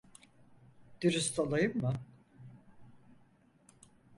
Dürüst 1.03 1.39
olayım 1.39 1.79
mı? 1.81 1.99